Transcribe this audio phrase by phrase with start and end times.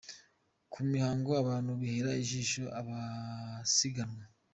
[0.71, 4.23] Ku mihanda abantu bihera ijisho abasiganwa.